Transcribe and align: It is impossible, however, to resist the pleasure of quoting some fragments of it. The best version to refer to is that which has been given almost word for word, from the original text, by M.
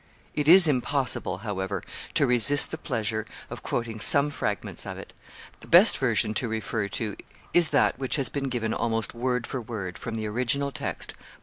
It 0.33 0.47
is 0.47 0.67
impossible, 0.67 1.37
however, 1.45 1.83
to 2.15 2.25
resist 2.25 2.71
the 2.71 2.77
pleasure 2.79 3.23
of 3.51 3.61
quoting 3.61 3.99
some 3.99 4.31
fragments 4.31 4.83
of 4.83 4.97
it. 4.97 5.13
The 5.59 5.67
best 5.67 5.99
version 5.99 6.33
to 6.33 6.47
refer 6.47 6.87
to 6.87 7.15
is 7.53 7.69
that 7.69 7.99
which 7.99 8.15
has 8.15 8.27
been 8.27 8.49
given 8.49 8.73
almost 8.73 9.13
word 9.13 9.45
for 9.45 9.61
word, 9.61 9.99
from 9.99 10.15
the 10.15 10.25
original 10.25 10.71
text, 10.71 11.13
by 11.15 11.19
M. 11.19 11.25